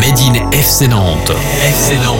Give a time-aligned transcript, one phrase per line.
[0.00, 1.30] Made in FC Nantes.
[1.62, 2.18] FC Nantes.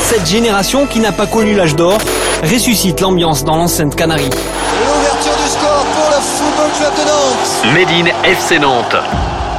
[0.00, 1.98] Cette génération qui n'a pas connu l'âge d'or
[2.44, 4.30] ressuscite l'ambiance dans l'enceinte Canarie.
[4.30, 7.74] L'ouverture du score pour le Football Club de Nantes.
[7.74, 8.96] Made in FC Nantes.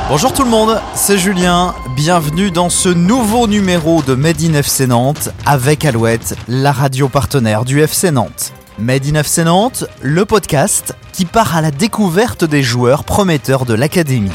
[0.09, 1.75] Bonjour tout le monde, c'est Julien.
[1.97, 7.65] Bienvenue dans ce nouveau numéro de Made in FC Nantes avec Alouette, la radio partenaire
[7.65, 8.53] du FC Nantes.
[8.79, 13.73] Made in FC Nantes, le podcast qui part à la découverte des joueurs prometteurs de
[13.73, 14.31] l'académie.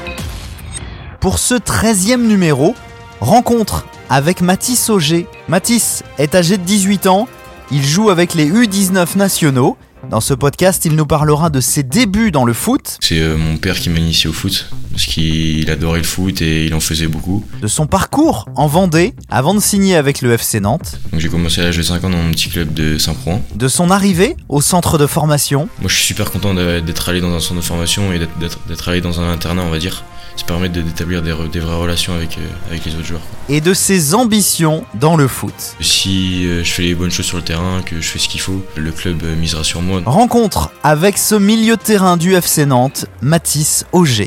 [1.23, 2.75] Pour ce 13e numéro,
[3.21, 5.29] rencontre avec Mathis Auger.
[5.47, 7.29] Mathis est âgé de 18 ans,
[7.71, 9.77] il joue avec les U19 nationaux.
[10.11, 13.57] Dans ce podcast, il nous parlera de ses débuts dans le foot, C'est euh, mon
[13.57, 17.07] père qui m'a initié au foot, parce qu'il adorait le foot et il en faisait
[17.07, 17.45] beaucoup.
[17.61, 21.61] de son parcours en Vendée avant de signer avec le FC Nantes, Donc j'ai commencé
[21.61, 23.41] à l'âge de 5 ans dans mon petit club de Saint-Proin.
[23.55, 27.33] de son arrivée au centre de formation, Moi je suis super content d'être allé dans
[27.33, 30.03] un centre de formation et d'être allé dans un internat on va dire.
[30.37, 33.21] Ça permet de- d'établir des, vraies relations avec, euh, avec les autres joueurs.
[33.49, 35.55] et de ses ambitions dans le foot.
[35.81, 38.41] Si euh, je fais les bonnes choses sur le terrain, que je fais ce qu'il
[38.41, 40.03] faut, le club euh, misera sur moi.
[40.07, 44.27] Rencontre avec ce milieu de terrain du FC Nantes, Mathis Auger.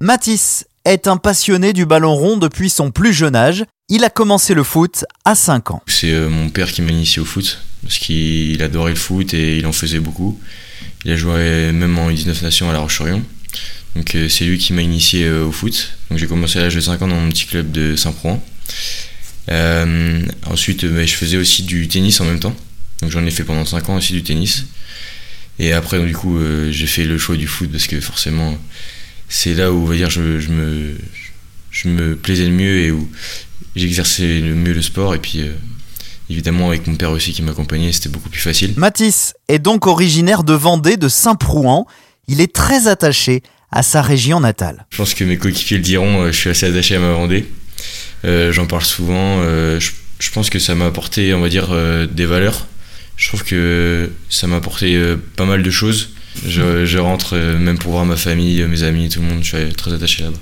[0.00, 3.64] Mathis est un passionné du ballon rond depuis son plus jeune âge.
[3.88, 5.82] Il a commencé le foot à 5 ans.
[5.86, 9.66] C'est mon père qui m'a initié au foot, parce qu'il adorait le foot et il
[9.66, 10.38] en faisait beaucoup.
[11.04, 13.22] Il a joué même en 19 Nations à La Roche-sur-Yon.
[13.96, 15.90] Donc euh, c'est lui qui m'a initié euh, au foot.
[16.10, 18.40] Donc j'ai commencé à l'âge de 5 ans dans mon petit club de Saint-Proin.
[19.50, 22.54] Euh, ensuite je faisais aussi du tennis en même temps.
[23.02, 24.64] Donc j'en ai fait pendant 5 ans aussi du tennis.
[25.58, 26.38] Et après du coup
[26.70, 28.56] j'ai fait le choix du foot parce que forcément
[29.28, 30.96] c'est là où on va dire je, me
[31.72, 33.10] je me plaisais le mieux et où
[33.74, 35.42] j'exerçais le mieux le sport et puis
[36.30, 38.74] évidemment avec mon père aussi qui m'accompagnait c'était beaucoup plus facile.
[38.76, 41.86] Mathis est donc originaire de Vendée, de Saint-Prouan.
[42.28, 44.86] Il est très attaché à sa région natale.
[44.90, 47.46] Je pense que mes coéquipiers le diront, euh, je suis assez attaché à ma Vendée.
[48.24, 49.38] Euh, J'en parle souvent.
[49.40, 52.66] euh, je, je pense que ça m'a apporté, on va dire, euh, des valeurs.
[53.16, 54.96] Je trouve que ça m'a apporté
[55.36, 56.10] pas mal de choses.
[56.46, 59.40] Je, je rentre même pour voir ma famille, mes amis, tout le monde.
[59.42, 60.38] Je suis très attaché là-bas.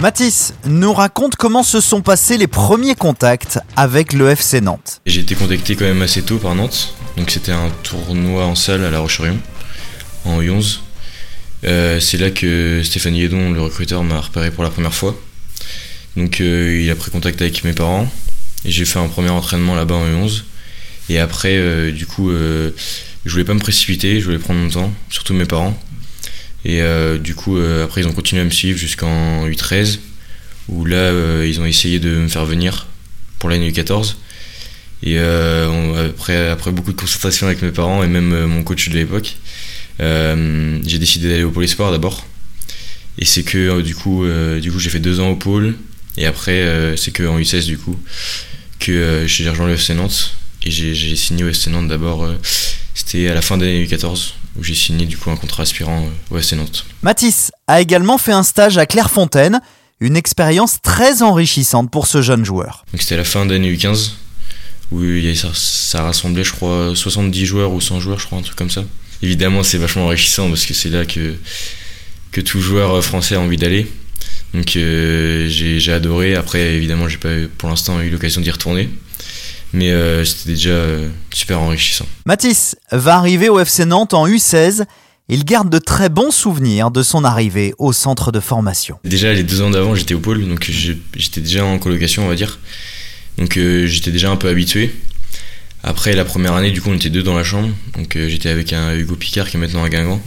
[0.00, 5.00] Mathis nous raconte comment se sont passés les premiers contacts avec le FC Nantes.
[5.06, 6.94] J'ai été contacté quand même assez tôt par Nantes.
[7.16, 9.38] Donc c'était un tournoi en salle à La Roche-sur-Yon,
[10.26, 10.80] en U11.
[11.64, 15.18] Euh, c'est là que Stéphane Yedon, le recruteur, m'a repéré pour la première fois.
[16.16, 18.10] Donc euh, il a pris contact avec mes parents.
[18.64, 20.42] J'ai fait un premier entraînement là-bas en U11.
[21.08, 24.92] Et après, euh, du coup, je voulais pas me précipiter, je voulais prendre mon temps,
[25.10, 25.80] surtout mes parents.
[26.64, 26.80] Et
[27.20, 30.00] du coup, après, ils ont continué à me suivre jusqu'en U13,
[30.68, 32.88] où là, ils ont essayé de me faire venir
[33.38, 34.16] pour l'année U14.
[35.04, 39.36] Et après, après beaucoup de consultations avec mes parents et même mon coach de l'époque,
[40.00, 42.24] euh, j'ai décidé d'aller au Pôle Espoir d'abord.
[43.18, 45.76] Et c'est que euh, du coup, euh, du coup j'ai fait deux ans au Pôle.
[46.16, 47.98] Et après, euh, c'est que en U16 du coup,
[48.78, 50.34] que j'ai rejoint le FC Nantes.
[50.64, 52.28] Et j'ai signé au FC Nantes d'abord.
[52.94, 56.08] C'était à la fin de l'année U14 où j'ai signé du coup un contrat aspirant
[56.30, 56.86] au FC Nantes.
[57.02, 59.60] Mathis a également fait un stage à Clairefontaine,
[60.00, 62.84] une expérience très enrichissante pour ce jeune joueur.
[62.92, 64.12] Donc c'était à la fin de l'année U15
[64.92, 65.02] où
[65.54, 68.84] ça rassemblait je crois 70 joueurs ou 100 joueurs je crois un truc comme ça.
[69.22, 71.34] Évidemment c'est vachement enrichissant parce que c'est là que,
[72.32, 73.86] que tout joueur français a envie d'aller.
[74.54, 76.34] Donc euh, j'ai j'ai adoré.
[76.34, 78.88] Après évidemment j'ai pas pour l'instant eu l'occasion d'y retourner.
[79.72, 82.06] Mais euh, c'était déjà euh, super enrichissant.
[82.24, 84.84] Mathis va arriver au FC Nantes en U16.
[85.28, 88.98] Il garde de très bons souvenirs de son arrivée au centre de formation.
[89.04, 92.36] Déjà les deux ans d'avant j'étais au pôle donc j'étais déjà en colocation on va
[92.36, 92.58] dire.
[93.36, 94.94] Donc j'étais déjà un peu habitué.
[95.88, 97.70] Après la première année du coup on était deux dans la chambre.
[97.96, 100.20] Donc euh, j'étais avec un Hugo Picard qui est maintenant à Guingamp.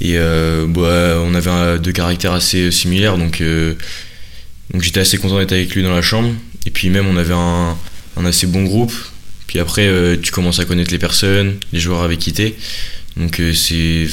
[0.00, 3.74] Et euh, bah, on avait deux caractères assez similaires donc, euh,
[4.80, 6.32] j'étais assez content d'être avec lui dans la chambre.
[6.64, 7.76] Et puis même on avait un,
[8.24, 8.92] assez bon groupe.
[9.46, 12.56] Puis après euh, tu commences à connaître les personnes, les joueurs avec qui t'es.
[13.18, 14.08] Donc euh, c'est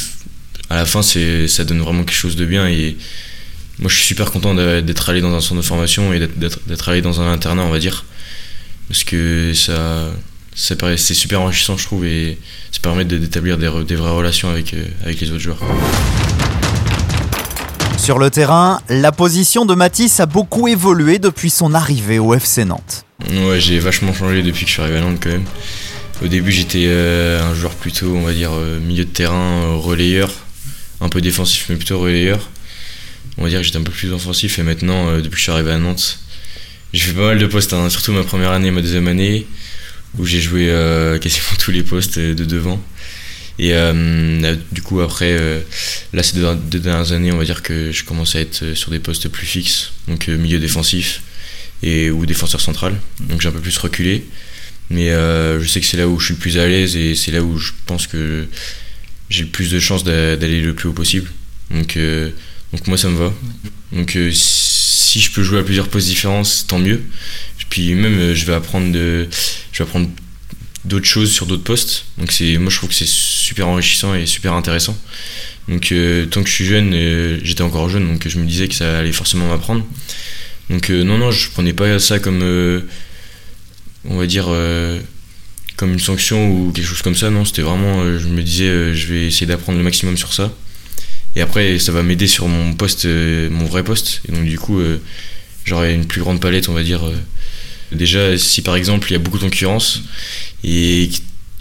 [0.70, 2.98] à la fin ça donne vraiment quelque chose de bien et
[3.80, 7.02] moi, je suis super content d'être allé dans un centre de formation et d'être allé
[7.02, 8.06] dans un internat, on va dire.
[8.88, 10.14] Parce que ça,
[10.56, 12.38] ça c'est super enrichissant, je trouve, et
[12.72, 15.60] ça permet d'établir des, vraies relations avec, euh, avec les autres joueurs.
[17.98, 22.64] Sur le terrain, la position de Mathis a beaucoup évolué depuis son arrivée au FC
[22.64, 23.06] Nantes.
[23.32, 25.46] Ouais, j'ai vachement changé depuis que je suis arrivé à Nantes, quand même.
[26.24, 30.32] Au début, j'étais euh, un joueur plutôt, on va dire, euh, milieu de terrain, relayeur.
[31.02, 32.48] Un peu défensif, mais plutôt relayeur.
[33.38, 35.44] On va dire que j'étais un peu plus offensif, et maintenant, euh, depuis que je
[35.44, 36.20] suis arrivé à Nantes,
[36.94, 39.46] j'ai fait pas mal de postes, hein, surtout ma première année et ma deuxième année,
[40.18, 42.82] où j'ai joué euh, quasiment tous les postes euh, de devant.
[43.58, 45.38] Et euh, du coup, après,
[46.12, 49.00] là, ces deux, dernières années, on va dire que je commence à être sur des
[49.00, 51.22] postes plus fixes, donc milieu défensif
[51.82, 52.96] et ou défenseur central.
[53.22, 54.26] Donc j'ai un peu plus reculé.
[54.90, 57.32] Mais je sais que c'est là où je suis le plus à l'aise et c'est
[57.32, 58.46] là où je pense que
[59.30, 61.32] j'ai le plus de chances d'a- d'aller le plus haut possible.
[61.72, 61.98] Donc,
[62.74, 63.34] donc moi, ça me va.
[63.94, 67.02] Donc si je peux jouer à plusieurs postes différents, tant mieux.
[67.70, 69.28] Puis même, je vais apprendre de,
[69.76, 70.10] je vais apprendre
[70.86, 72.06] d'autres choses sur d'autres postes.
[72.18, 74.98] Donc c'est, moi, je trouve que c'est super enrichissant et super intéressant.
[75.68, 78.70] Donc euh, tant que je suis jeune, euh, j'étais encore jeune, donc je me disais
[78.70, 79.86] que ça allait forcément m'apprendre.
[80.70, 82.42] Donc euh, non, non, je prenais pas ça comme,
[84.06, 84.48] on va dire,
[85.76, 87.30] comme une sanction ou quelque chose comme ça.
[87.30, 90.54] Non, c'était vraiment, je me disais, je vais essayer d'apprendre le maximum sur ça.
[91.36, 94.22] Et après, ça va m'aider sur mon poste, mon vrai poste.
[94.30, 94.80] Et donc du coup,
[95.66, 97.02] j'aurai une plus grande palette, on va dire.
[97.96, 100.02] Déjà, si par exemple il y a beaucoup de concurrence
[100.64, 101.10] et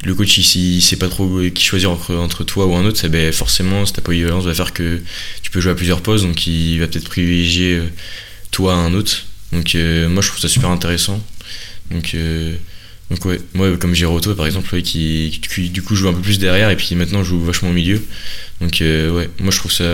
[0.04, 3.08] le coach il, il sait pas trop qui choisir entre, toi ou un autre, ça,
[3.08, 5.00] ben, forcément ta polyvalence va faire que
[5.42, 7.88] tu peux jouer à plusieurs postes, donc il va peut-être privilégier euh,
[8.50, 9.24] toi à un autre.
[9.52, 11.22] Donc euh, moi je trouve ça super intéressant.
[11.90, 12.54] Donc, euh,
[13.24, 15.40] ouais, moi comme Giroto par exemple, qui,
[15.72, 18.02] du coup joue un peu plus derrière et puis maintenant joue vachement au milieu.
[18.60, 19.84] Donc ouais, moi je trouve ça,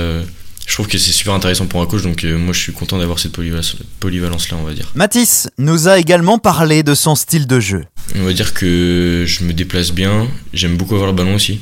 [0.66, 2.02] je trouve que c'est super intéressant pour un coach.
[2.02, 4.90] Donc euh, moi je suis content d'avoir cette polyvalence, polyvalence là, on va dire.
[4.94, 7.84] Mathis nous a également parlé de son style de jeu.
[8.16, 10.28] On va dire que je me déplace bien.
[10.52, 11.60] J'aime beaucoup avoir le ballon aussi.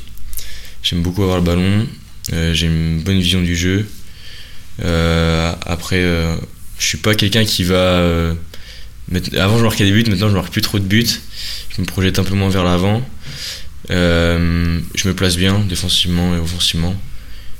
[0.83, 1.87] J'aime beaucoup avoir le ballon.
[2.33, 3.87] Euh, j'ai une bonne vision du jeu.
[4.85, 6.03] Euh, après,
[6.79, 8.03] je suis pas quelqu'un qui va.
[9.11, 10.05] mettre- Avant, je marquais des buts.
[10.09, 11.07] Maintenant, je marque plus trop de buts.
[11.75, 13.03] Je me projette un peu moins vers l'avant.
[13.89, 16.95] Je me place bien défensivement et offensivement.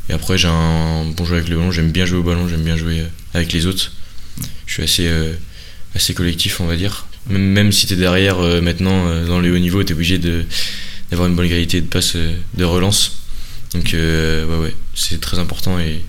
[0.09, 1.71] Et après, j'ai un bon jeu avec le ballon.
[1.71, 2.49] J'aime bien jouer au ballon.
[2.49, 3.93] J'aime bien jouer euh, avec les autres.
[4.67, 5.33] Je suis assez, euh,
[5.95, 7.07] assez collectif, on va dire.
[7.29, 10.19] Même, si tu es derrière euh, maintenant euh, dans les hauts niveaux, tu es obligé
[10.19, 13.23] d'avoir une bonne qualité de passe, de relance.
[13.75, 16.03] Donc, ouais, ouais, c'est très important et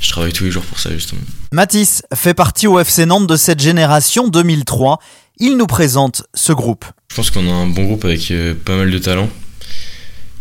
[0.00, 1.20] je travaille tous les jours pour ça, justement.
[1.52, 4.98] Mathis fait partie au FC Nantes de cette génération 2003.
[5.38, 6.84] Il nous présente ce groupe.
[7.10, 8.32] Je pense qu'on a un bon groupe avec
[8.64, 9.30] pas mal de talent,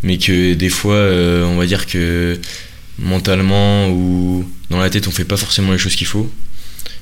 [0.04, 2.38] mais que des fois, on va dire que
[3.00, 6.32] mentalement ou dans la tête, on fait pas forcément les choses qu'il faut.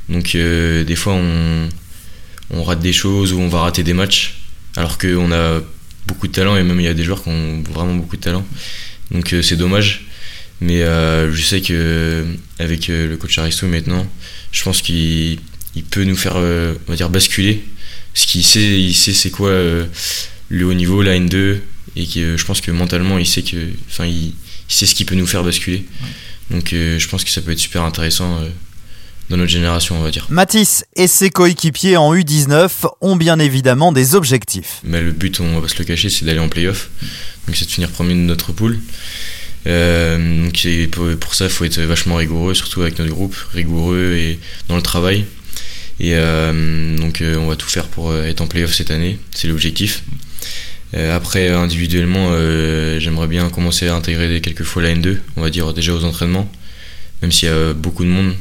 [0.09, 1.69] Donc, euh, des fois, on,
[2.51, 4.37] on rate des choses ou on va rater des matchs,
[4.75, 5.61] alors qu'on a
[6.05, 8.21] beaucoup de talent et même il y a des joueurs qui ont vraiment beaucoup de
[8.21, 8.45] talent.
[9.11, 10.05] Donc, euh, c'est dommage.
[10.59, 12.25] Mais euh, je sais que
[12.57, 14.07] avec le coach Aristo maintenant,
[14.51, 15.39] je pense qu'il
[15.75, 17.63] il peut nous faire, on va dire, basculer
[18.11, 21.59] parce qu'il sait, il sait c'est quoi le haut niveau, la N2,
[21.95, 23.57] et que je pense que mentalement, il sait que,
[23.87, 24.05] enfin,
[24.69, 25.85] il sait ce qui peut nous faire basculer.
[26.49, 28.49] Donc, euh, je pense que ça peut être super intéressant euh,
[29.29, 30.27] dans notre génération, on va dire.
[30.29, 32.69] Mathis et ses coéquipiers en U19
[33.01, 34.79] ont bien évidemment des objectifs.
[34.83, 36.89] Mais le but, on va pas se le cacher, c'est d'aller en playoff.
[37.47, 38.79] Donc, c'est de finir premier de notre poule.
[39.67, 43.35] Euh, donc, c'est pour, pour ça, il faut être vachement rigoureux, surtout avec notre groupe,
[43.53, 44.39] rigoureux et
[44.69, 45.25] dans le travail.
[45.99, 49.47] Et euh, donc, euh, on va tout faire pour être en playoff cette année, c'est
[49.47, 50.03] l'objectif.
[50.93, 55.49] Euh, après, individuellement, euh, j'aimerais bien commencer à intégrer quelques fois la N2, on va
[55.49, 56.49] dire déjà aux entraînements,
[57.21, 58.33] même s'il y a beaucoup de monde.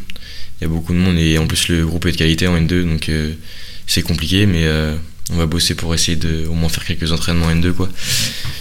[0.60, 2.56] Il y a beaucoup de monde et en plus, le groupe est de qualité en
[2.56, 3.32] N2, donc euh,
[3.86, 4.66] c'est compliqué, mais
[5.30, 7.88] on va bosser pour essayer de au moins faire quelques entraînements N2 quoi.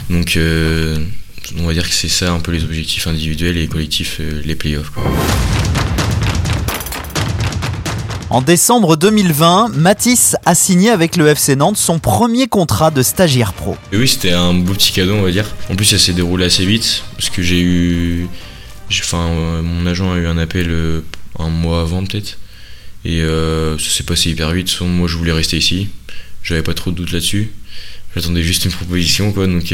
[0.09, 4.55] Donc on va dire que c'est ça un peu les objectifs individuels et collectifs, les
[4.55, 4.89] playoffs.
[4.89, 5.03] Quoi.
[8.35, 13.53] En décembre 2020, Mathis a signé avec le FC Nantes son premier contrat de stagiaire
[13.53, 13.77] pro.
[13.93, 15.55] Et oui, c'était un beau petit cadeau, on va dire.
[15.69, 18.27] En plus, ça s'est déroulé assez vite parce que j'ai eu,
[18.91, 20.99] enfin, euh, mon agent a eu un appel euh,
[21.39, 22.37] un mois avant peut-être,
[23.05, 24.81] et euh, ça s'est passé hyper vite.
[24.81, 25.87] Moi, je voulais rester ici.
[26.43, 27.53] J'avais pas trop de doute là-dessus.
[28.17, 29.47] J'attendais juste une proposition, quoi.
[29.47, 29.73] Donc,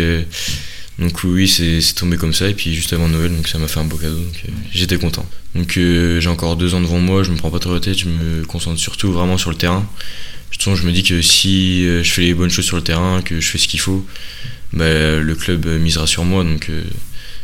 [1.01, 2.47] donc oui, c'est tombé comme ça.
[2.47, 4.15] Et puis juste avant Noël, donc ça m'a fait un beau cadeau.
[4.15, 5.25] Donc euh, j'étais content.
[5.55, 7.23] Donc euh, j'ai encore deux ans devant moi.
[7.23, 7.97] Je me prends pas trop la tête.
[7.97, 9.79] Je me concentre surtout vraiment sur le terrain.
[9.79, 12.77] De toute façon, je me dis que si euh, je fais les bonnes choses sur
[12.77, 14.05] le terrain, que je fais ce qu'il faut,
[14.73, 16.83] bah, le club misera sur moi, donc euh,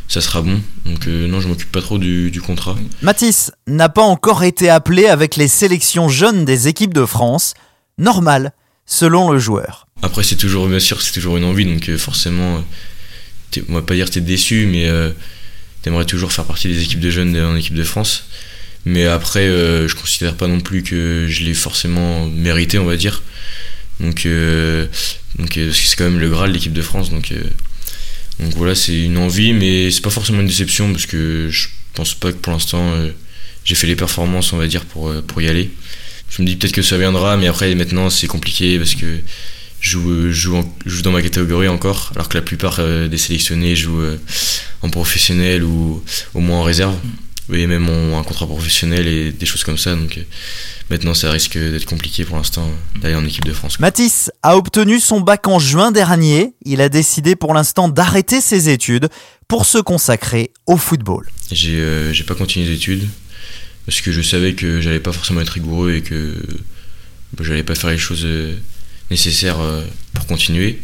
[0.08, 0.62] ça sera bon.
[0.86, 2.76] Donc euh, non, je m'occupe pas trop du, du contrat.
[3.02, 7.54] Mathis n'a pas encore été appelé avec les sélections jeunes des équipes de France.
[7.98, 8.54] Normal,
[8.86, 9.88] selon le joueur.
[10.04, 12.64] Après, c'est toujours, bien sûr, c'est toujours une envie, donc euh, forcément,
[13.70, 15.12] on va pas dire t'es déçu, mais euh,
[15.82, 18.26] t'aimerais toujours faire partie des équipes de jeunes en équipe de France.
[18.86, 22.96] Mais après, euh, je considère pas non plus que je l'ai forcément mérité, on va
[22.96, 23.24] dire.
[24.00, 24.88] Donc, euh,
[25.38, 27.34] donc c'est quand même le Graal l'équipe de France, donc,
[28.40, 32.32] voilà, c'est une envie, mais c'est pas forcément une déception parce que je pense pas
[32.32, 32.94] que pour l'instant
[33.66, 35.72] j'ai fait les performances, on va dire, pour, pour y aller.
[36.30, 39.20] Je me dis peut-être que ça viendra, mais après maintenant c'est compliqué parce que
[39.80, 43.76] je joue, joue, en- dans ma catégorie encore, alors que la plupart euh, des sélectionnés
[43.76, 44.18] jouent euh,
[44.82, 46.04] en professionnel ou
[46.34, 46.96] au moins en réserve,
[47.54, 49.96] et même ont un contrat professionnel et des choses comme ça.
[49.96, 50.22] Donc euh,
[50.90, 52.70] maintenant, ça risque d'être compliqué pour l'instant
[53.02, 53.80] d'aller en équipe de France.
[53.80, 56.54] Mathis a obtenu son bac en juin dernier.
[56.66, 59.08] Il a décidé pour l'instant d'arrêter ses études
[59.48, 61.30] pour se consacrer au football.
[61.52, 63.08] J'ai euh, j'ai pas continué les études
[63.86, 66.34] parce que je savais que j'allais pas forcément être rigoureux et que
[67.34, 68.56] bah, j'allais pas faire les choses euh,
[69.12, 69.84] nécessaires euh,
[70.14, 70.80] pour continuer.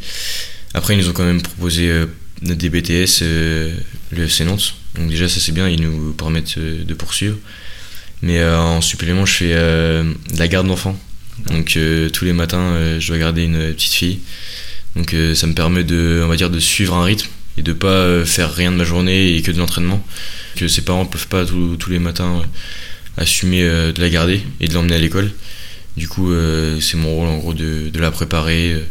[0.74, 2.06] Après, ils nous ont quand même proposé euh,
[2.42, 3.74] des BTS, euh,
[4.12, 4.76] le FC Nantes.
[4.96, 7.38] Donc déjà, ça c'est bien, ils nous permettent de poursuivre.
[8.22, 10.98] Mais en supplément, je fais de la garde d'enfants.
[11.48, 11.78] Donc
[12.14, 14.20] tous les matins, je dois garder une petite fille.
[14.96, 17.28] Donc ça me permet de, on va dire, de suivre un rythme
[17.58, 20.02] et de pas faire rien de ma journée et que de l'entraînement.
[20.56, 22.44] Que ses parents peuvent pas tous- les matins
[23.18, 25.32] assumer de la garder et de l'emmener à l'école.
[25.98, 28.84] Du coup, euh, c'est mon rôle en gros de, de la préparer euh,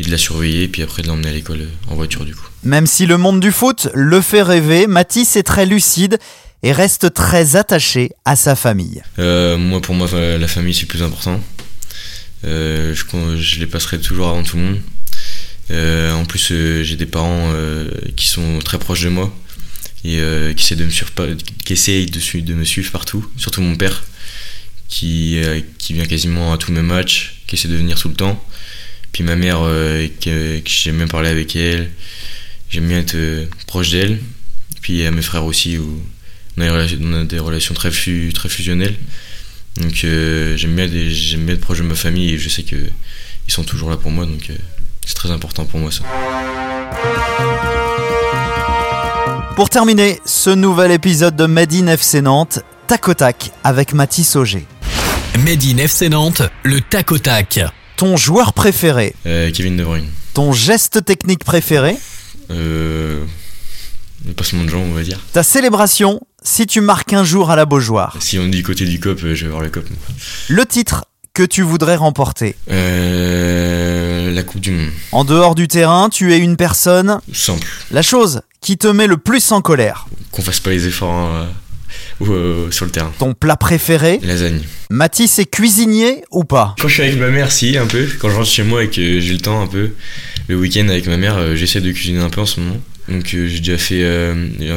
[0.00, 2.46] et de la surveiller, puis après de l'emmener à l'école euh, en voiture du coup.
[2.64, 6.18] Même si le monde du foot le fait rêver, Mathis est très lucide
[6.62, 9.02] et reste très attaché à sa famille.
[9.18, 11.40] Moi, pour moi, la famille c'est le plus important.
[12.44, 14.80] Je, les passerai toujours avant tout le monde.
[16.16, 17.52] En plus, j'ai des parents
[18.16, 19.34] qui sont très proches de moi
[20.04, 20.18] et
[20.56, 21.26] qui essaient de me suivre, pas-
[21.64, 23.26] qui essayent de, de me suivre partout.
[23.36, 24.04] Surtout mon père,
[24.92, 28.14] qui, euh, qui vient quasiment à tous mes matchs, qui essaie de venir tout le
[28.14, 28.38] temps.
[29.10, 30.06] Puis ma mère, euh,
[30.66, 31.90] j'aime bien parler avec elle.
[32.68, 34.20] J'aime bien être euh, proche d'elle.
[34.82, 35.78] Puis à mes frères aussi,
[36.58, 38.96] on a des relations, très, très fusionnelles.
[39.78, 42.90] Donc j'aime bien, bien être proche de ma famille et je sais qu'ils
[43.48, 44.26] sont toujours là pour moi.
[44.26, 44.50] Donc
[45.06, 46.04] c'est très important pour moi ça.
[49.56, 52.58] Pour terminer ce nouvel épisode de Made in FC Nantes,
[52.88, 54.66] tac au tac avec Mathis Auger.
[55.38, 57.60] Made in FC Nantes, le tac au tac.
[57.96, 60.06] Ton joueur préféré, Euh, Kevin De Bruyne.
[60.34, 61.96] ton geste technique préféré,
[62.50, 63.24] Euh,
[64.26, 65.18] le passement de jambes, on va dire.
[65.32, 68.84] ta célébration si tu marques un jour à la Beaujoire, Si on est du côté
[68.84, 69.88] du COP, euh, je vais voir le COP.
[69.88, 69.98] moi.
[70.48, 72.56] le titre que tu voudrais remporter.
[72.70, 74.90] Euh, la Coupe du Monde.
[75.12, 77.66] En dehors du terrain, tu es une personne, Simple.
[77.90, 80.06] la chose qui te met le plus en colère.
[80.30, 81.46] Qu'on fasse pas les efforts hein,
[82.30, 83.12] euh, ou, euh, sur le terrain.
[83.18, 84.60] Ton plat préféré, Lasagne.
[84.90, 86.74] Mathis est cuisinier ou pas?
[86.80, 88.06] Quand je suis avec ma mère, si, un peu.
[88.20, 89.90] Quand je rentre chez moi et que j'ai le temps un peu,
[90.48, 92.76] le week-end avec ma mère, euh, j'essaie de cuisiner un peu en ce moment.
[93.08, 94.32] Donc euh, j'ai déjà fait, euh,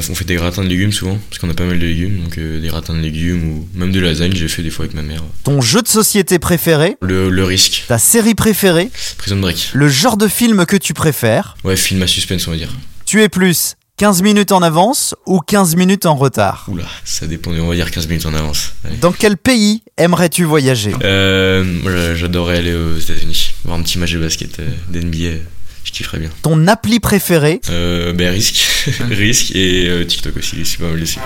[0.10, 2.40] on fait des gratins de légumes souvent, parce qu'on a pas mal de légumes, donc
[2.40, 5.04] euh, des gratins de légumes ou même de lasagne, j'ai fait des fois avec ma
[5.04, 5.22] mère.
[5.44, 9.70] Ton jeu de société préféré, Le, le risque, ta série préférée, Prison Break.
[9.74, 11.56] le genre de film que tu préfères.
[11.64, 12.74] Ouais, film à suspense, on va dire.
[13.06, 16.66] Tu es plus 15 minutes en avance ou 15 minutes en retard?
[16.68, 18.74] Oula, ça dépend, on va dire 15 minutes en avance.
[19.00, 20.92] Dans quel pays aimerais-tu voyager?
[21.02, 25.38] Euh, j'adorerais aller aux États-Unis, voir un petit match de basket euh, d'NBA,
[25.86, 26.30] je kifferais bien.
[26.42, 31.20] Ton appli préféré Euh, ben, risque, risque et euh, TikTok aussi, c'est pas mal aussi.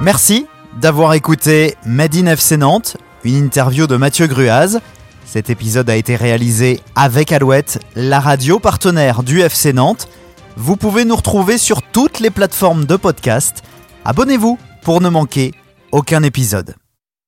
[0.00, 0.46] Merci
[0.80, 4.78] d'avoir écouté Made in FC Nantes, une interview de Mathieu Gruaz.
[5.24, 10.08] Cet épisode a été réalisé avec Alouette, la radio partenaire du FC Nantes.
[10.56, 13.62] Vous pouvez nous retrouver sur toutes les plateformes de podcast.
[14.04, 15.52] Abonnez-vous pour ne manquer
[15.90, 16.76] aucun épisode.